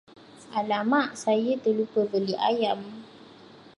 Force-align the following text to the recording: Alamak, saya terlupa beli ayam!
Alamak, 0.59 1.09
saya 1.23 1.53
terlupa 1.63 2.01
beli 2.11 2.33
ayam! 2.49 2.79